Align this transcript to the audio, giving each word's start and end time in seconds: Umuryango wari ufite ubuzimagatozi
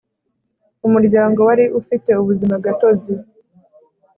Umuryango 0.87 1.39
wari 1.47 1.65
ufite 1.79 2.09
ubuzimagatozi 2.21 3.13